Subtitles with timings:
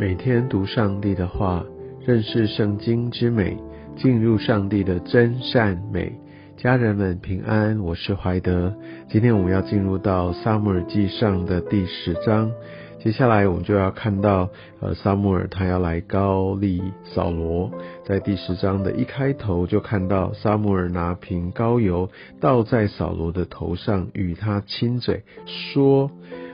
[0.00, 1.64] 每天读上帝的话，
[2.06, 3.58] 认识圣经之美，
[3.96, 6.12] 进入上帝的真善美。
[6.56, 8.72] 家人们平安，我是怀德。
[9.08, 12.52] 今天我们要进入到撒母耳记上的第十章，
[13.00, 14.48] 接下来我们就要看到，
[14.78, 17.68] 呃，撒母耳他要来高丽扫罗，
[18.06, 22.08] 在第十章的一开头就看到撒母耳拿瓶膏油
[22.40, 26.08] 倒在扫罗的头上，与他亲嘴说。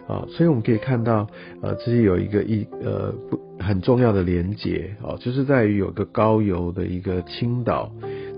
[0.06, 1.26] 啊，所以我们可以看到，
[1.62, 7.90] 呃，这是有一个一呃不很重要的连接哦，就是在于有个高油的一个倾倒，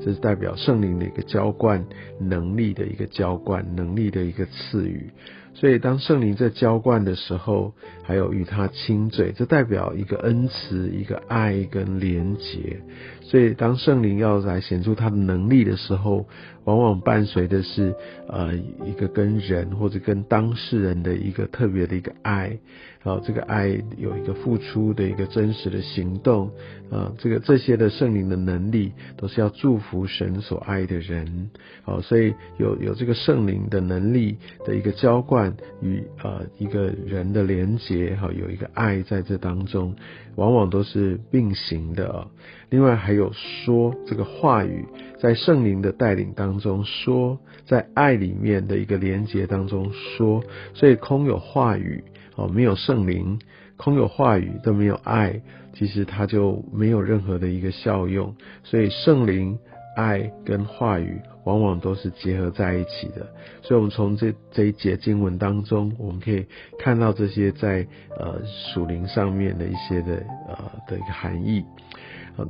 [0.04, 1.84] 这是代表圣灵的一个浇灌
[2.20, 5.10] 能力的一个浇灌能力的一个赐予。
[5.58, 12.82] 所以当圣灵在浇灌的时候，还有与他亲嘴，这代表一个恩慈、一个爱跟连结。
[13.22, 16.28] 所以当圣灵要来显出他的能力的时候，
[16.64, 17.94] 往往伴随的是
[18.28, 22.58] 呃一个跟人或者跟当事人的一个特别的一个爱，
[23.06, 26.50] 好，这个爱有一个付出的一个真实的行动，
[26.90, 31.50] 啊，这个这些的圣灵的能力都是要祝福神所爱的人，
[31.84, 39.94] 好，所以有有这个圣灵的能力的一个浇灌与呃一个人的连结，哈，有一个爱在这当中，
[40.34, 42.26] 往往都是并行的啊。
[42.70, 44.84] 另外还有说这个话语。
[45.18, 52.04] 在圣灵的带领当中说，在爱里面的一个连接当中说，所以空有话语
[52.36, 53.38] 哦，没有圣灵，
[53.76, 55.40] 空有话语都没有爱，
[55.74, 58.34] 其实它就没有任何的一个效用。
[58.62, 59.58] 所以圣灵、
[59.96, 63.26] 爱跟话语往往都是结合在一起的。
[63.62, 66.46] 所以，我们从这这一节经文当中，我们可以
[66.78, 67.86] 看到这些在
[68.18, 71.64] 呃属灵上面的一些的呃的一个含义。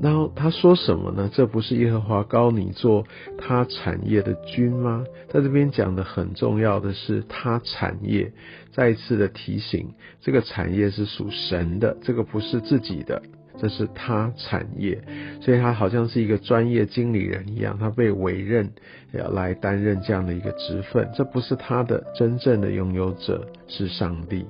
[0.02, 1.30] 然后他说什么呢？
[1.32, 3.04] 这不是耶和华高你做
[3.38, 5.04] 他产业的君吗？
[5.28, 8.32] 在这边讲的很重要的是他产业，
[8.72, 13.22] 再一次的提醒，这个产业是属神的，这个不是自己的，
[13.58, 15.02] 这是他产业，
[15.40, 18.72] 所以他好像是一个专业经理人一样，他被委任
[19.12, 24.46] 要来担任这样的一个职分，这不是他的真正的拥有者是上帝。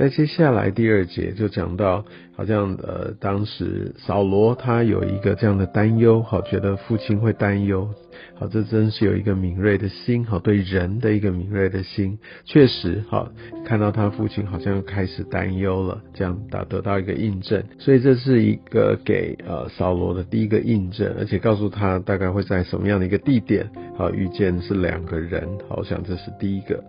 [0.00, 2.02] 在接下来第二节就讲到，
[2.34, 7.86] 好像呃，当时扫罗他有一个这样的担忧，好，觉得父亲会担忧，
[8.34, 13.30] 好，这真是有一个敏锐的心，好，对人的一个敏锐的心，确实，好，
[13.66, 26.82] 看到他父亲好像开始担忧了，这样达得到一个印证，所以这是一个给呃扫罗的第一个印证，而且告诉他大概会在什么样的一个地点，好，遇见是两个人，好像这是第一个。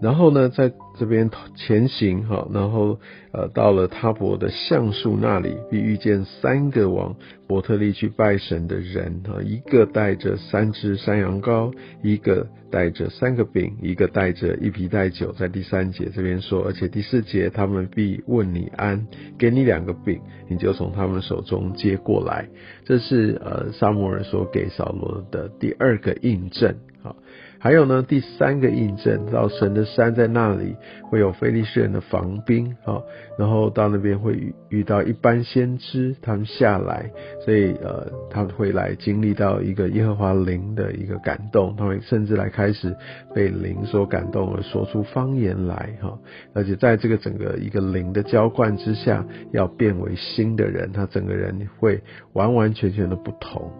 [0.00, 2.98] 然后呢，在这边前行哈，然后
[3.32, 7.14] 呃，到了他伯的橡树那里，必遇见三个往
[7.46, 11.72] 伯特利去拜神的人哈，一个带着三只山羊羔，
[12.02, 15.32] 一个带着三个饼，一个带着一皮带酒。
[15.32, 19.06] 在第三节这边说，而且第四节他们必问你安，
[19.38, 22.48] 给你两个饼，你就从他们手中接过来。
[22.84, 27.14] 这是呃，萨摩尔说给扫罗的第二个印证啊。
[27.62, 30.74] 还有呢，第三个印证，到神的山在那里
[31.10, 33.02] 会有非利士人的防兵啊，
[33.38, 37.10] 然后到那边会遇遇到一般先知，他们下来，
[37.44, 42.96] 所以呃，他们会来经历到一个耶和华灵的一个感动，他会甚至来开始
[43.34, 46.18] 被灵所感动而说出方言来哈，
[46.54, 49.22] 而且在这个整个一个灵的浇灌之下，
[49.52, 52.00] 要变为新的人，他整个人会
[52.32, 53.70] 完完全全的不同。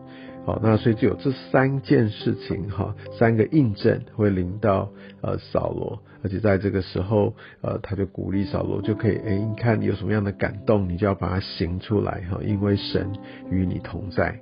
[0.47, 4.91] 好，那所以就有这三件事情哈，三个印证会临到
[5.21, 13.13] 呃扫罗，而且在这个时候呃他就鼓励扫罗就可以哎，你看你有什么样的感动，你就要把它行出来哈，因为神
[13.51, 14.41] 与你同在。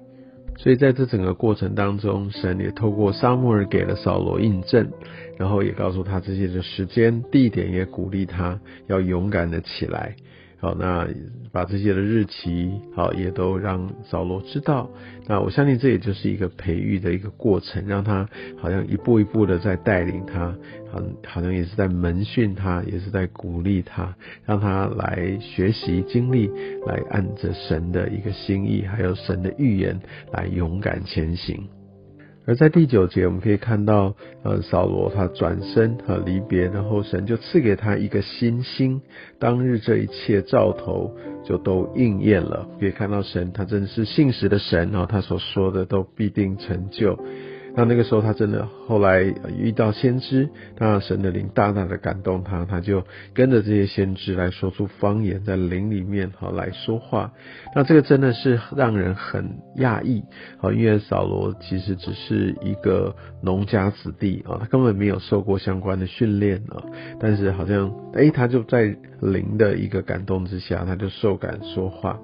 [0.57, 4.91] 所以在这整个过程当中，神也透过撒母耳给了扫罗印证，
[5.37, 10.17] 然后也告诉他这些的时间、地点，也鼓励他要勇敢的起来。
[10.61, 11.07] 好，那
[11.53, 14.91] 把这些的日期，好，也都让扫罗知道。
[15.29, 20.53] 那我相信这也就是一个培育的一个过程，让他好像一步一步的在带领他，
[20.91, 26.51] 好，好像也是在门训他，也是在鼓励他，让他来学习经历，
[26.87, 30.01] 来按着神的一个心意，还有神的预言，
[30.33, 31.69] 来勇敢前行。
[32.49, 39.03] 而在第九节，我们可以看到，呃，扫罗他转身和离别，然后神就赐给他一个新星。
[39.39, 41.15] 当日这一切兆头
[41.45, 42.67] 就都应验了。
[42.81, 47.19] 可以看到神，他真的是信实的神，然后他所说的都必定成就。
[47.75, 49.23] 那那个时候他真的后来
[49.57, 50.49] 遇到先知，
[50.79, 53.05] 那神的灵大大的感动他，他就
[53.35, 57.33] 跟着这些先知来说出方言，在灵里面好来说话。
[57.75, 60.25] 那这个真的是让人很讶异，
[60.59, 66.83] 好，因为扫罗其实只是一个农家子弟啊，他根本没有受过相关的训练啊，
[67.21, 72.19] 但是好像哎，他就在灵的一个感动之下，他就受感说话。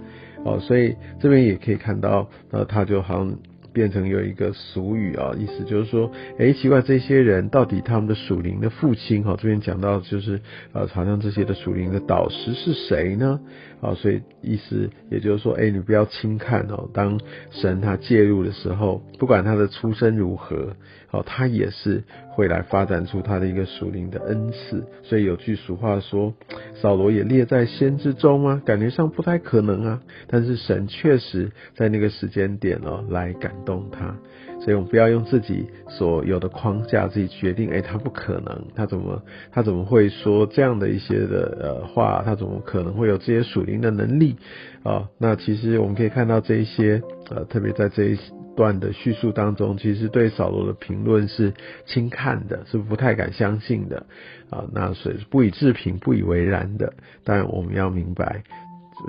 [0.45, 3.35] 哦，所以这边也可以看到，呃，他就好像
[3.75, 10.41] 变成有一个俗语啊，意思就是说，哎，奇怪，这些人到底他们的属灵的父亲，哈，这边讲到就是，
[10.73, 13.41] 呃，好像这些的属灵的导师是谁呢？
[13.81, 20.75] 啊，所以意思也就是说，哎，你不要轻看哦，当神他介入的时候，不管他的出身如何，
[21.11, 24.83] 哦，他也是会来发展出他的一个属灵的恩赐。
[25.03, 26.33] 所以有句俗话说，
[26.81, 28.63] 扫罗也列在先之中吗？
[28.65, 30.01] 感觉上不太可能啊。
[30.29, 34.15] 但是神确实在那个时间点哦，来感动他。
[34.61, 39.23] 所以我们不要用自己所有的框架自己决定，哎，他不可能，他怎么
[39.53, 42.23] 他怎么会说这样的一些的呃话？
[42.25, 44.37] 他怎么可能会有这些属灵的能力
[44.83, 45.11] 啊？
[45.19, 48.19] 那其实我们可以看到这一些呃，特别在这一
[48.57, 51.53] 段的叙述当中，其实对扫罗的评论是
[51.85, 54.07] 轻看的，是不太敢相信的
[54.49, 54.65] 啊。
[54.73, 56.95] 那所以不以置评，不以为然的。
[57.25, 58.45] 但我们要明白，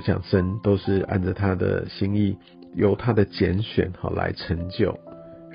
[0.06, 2.38] 想神都是按着他的心意，
[2.76, 4.98] 由他的拣选好来成就。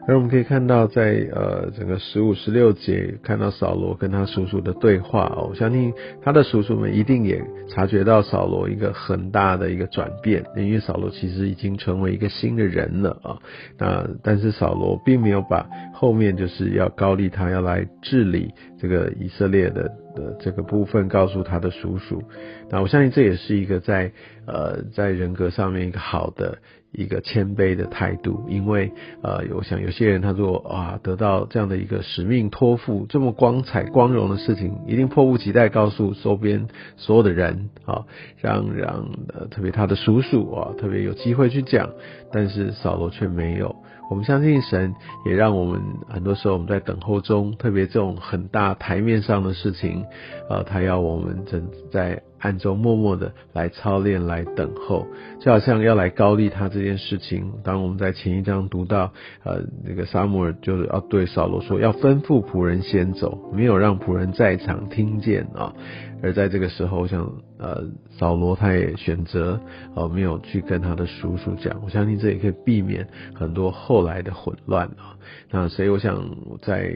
[0.09, 5.93] 而我们可以看到，在呃整个十五、十六节，看到扫罗跟他叔叔的对话哦，我相信
[6.23, 13.39] 他的叔叔们一定也察觉到扫罗一个很大的一个转变，因为扫罗其实已经成为一个新的人了啊。
[13.79, 22.23] 那但是扫罗并没有把后面就是要高利他要来治理这个以色列的的这个部分告诉他的叔叔。
[22.71, 24.13] 那我相信这也是一个在
[24.47, 26.59] 呃在人格上面一个好的。
[26.93, 28.91] 一个谦卑的态度，因为
[29.23, 36.67] 呃，我想有些人他说啊，得到这样的一个使命托付，这么光彩光荣的事情，一定迫不及待告诉周边
[36.97, 38.05] 所有的人啊，
[38.41, 41.91] 让让呃，特别他的叔叔啊，特别有机会去讲，
[42.33, 43.77] 但是扫罗却没有。
[44.11, 44.93] 我们相信神，
[45.25, 50.05] 也让我们很多时候我们在等候中，特别这种很大台面上的事情，
[50.49, 55.07] 呃，他要我们正在暗中默默的来操练，来等候，
[55.41, 57.53] 就好像要来高利他这件事情。
[57.63, 59.13] 当我们在前一章读到，
[59.45, 65.75] 呃，那个撒母耳就是要对扫罗说，要吩咐仆人先走，没有让仆人在场听见啊。
[66.23, 67.85] 而在这个时候，像呃
[68.19, 69.59] 扫罗他也选择
[69.95, 75.17] 呃没有去跟他的叔叔讲，我相信这也可以避免很多后来的混乱啊。
[75.51, 76.93] 那所以我想在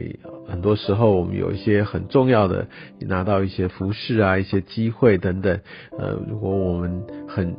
[0.47, 2.67] 很多时候，我们有一些很重要的
[2.99, 5.59] 拿到一些服饰啊、一些机会等等，
[5.97, 7.55] 呃，如果我们很。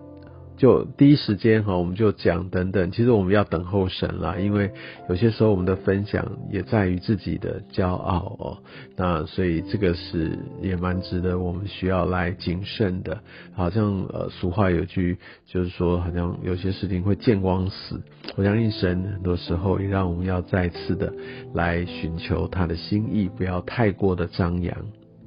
[0.56, 2.90] 就第一时间哈，我们就讲等等。
[2.90, 4.70] 其实我们要等候神啦，因为
[5.08, 8.58] 有些时候我们的分享也在于自己的骄傲哦。
[8.96, 13.18] 那所以这个是也蛮值得我们需要来谨慎的。
[13.54, 18.00] 好像呃俗话有句就是说，好像有些事情会见光死。
[18.36, 21.12] 我相信神很多时候也让我们要再次的
[21.54, 24.74] 来寻求他的心意，不要太过的张扬。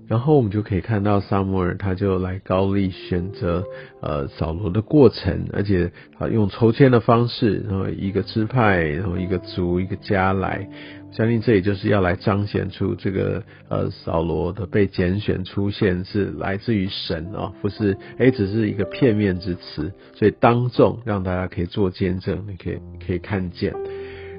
[0.09, 3.63] 然后我们就可以看到萨摩尔，他就来高丽选择
[4.01, 10.67] 呃扫罗的过程，而且啊用抽签的方式，然后一个支派，然后一个族，一个家来，
[11.11, 23.75] 相信这也就是要来彰显出这个呃扫罗的被拣选出现是来自于神啊，不是哎只是一个片面之词，所以当众让大家可以做见证，你可以可以看见。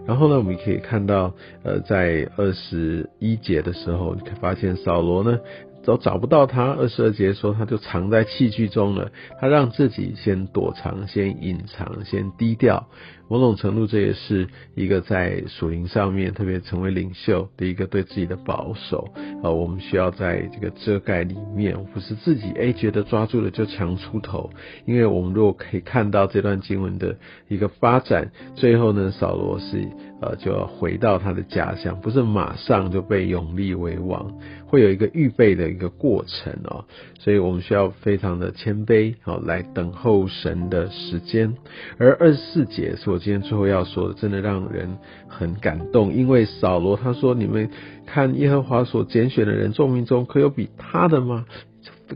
[0.06, 1.32] 然后呢，我们可以看到，
[1.62, 5.38] 呃，在二十一节的时候，你可以发现扫罗呢。
[5.82, 6.74] 都找不到他。
[6.74, 9.10] 二十二节说，他就藏在器具中了。
[9.40, 12.86] 他让自己先躲藏，先隐藏，先低调。
[13.30, 19.08] 某种程度，这也是一个在属灵上面，特别成为领袖的一个对自己的保守。
[19.40, 24.50] 啊，我们需要在这个遮盖里面，不是自己哎觉得抓住了就强出头。
[24.84, 29.88] 因为我们如果可以看到这段经文的一个发展，最后呢，扫罗是
[30.20, 36.84] 呃就要回到他的家乡，不是马上就被永立为王，会有一个预备的一个过程哦。
[37.20, 41.54] 所以我们需要非常的谦卑，好来等候神的时间。
[41.96, 43.19] 而二十四节是我。
[43.20, 44.98] 今天最后要说的，真的让人
[45.28, 47.70] 很感动，因为扫罗他说：“你们
[48.06, 51.44] 看耶和华所拣选的人众民中，可有比他的吗？”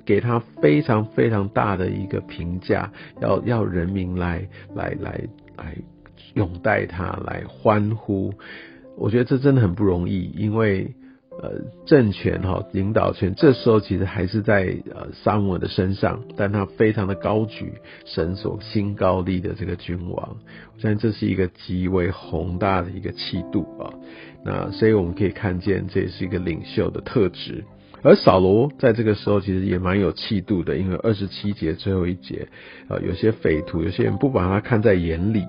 [0.04, 5.20] 给他非常非常大的一个评价，要要人民来来来
[5.56, 5.76] 来
[6.34, 8.34] 拥戴他，来欢呼。
[8.98, 10.92] 我觉得这真的很不容易，因为
[11.42, 11.52] 呃
[11.86, 17.72] 政权哈领导权，这时候其实还是在呃萨姆尔的身上，但他非常的高举
[18.04, 20.36] 神所新高立的这个君王，
[20.74, 23.92] 我相信这是一个极为宏大的一个气度啊。
[24.44, 27.64] 那所以我们可以看见，这也是一个领袖的特质。
[28.02, 32.48] 而扫罗在这个时候其实也蛮有气度的，因为二十七节最后一节，
[32.88, 35.46] 呃，有些匪徒，有些人不把他看在眼里，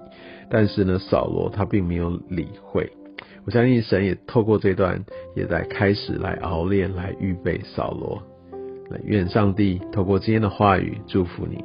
[0.49, 2.89] 但是呢，扫罗他并没有理会。
[3.45, 5.03] 我相信神也透过这段，
[5.35, 8.21] 也在开始来熬炼，来预备扫罗。
[8.89, 11.63] 来愿上帝透过今天的话语祝福你。